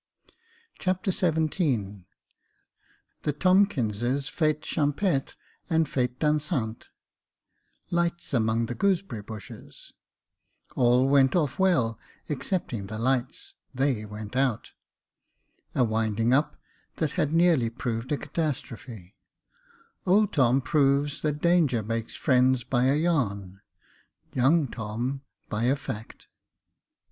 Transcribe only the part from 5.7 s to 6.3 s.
fete